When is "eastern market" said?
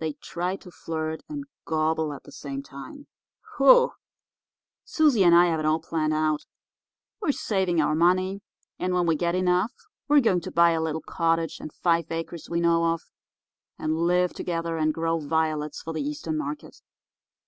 16.02-16.82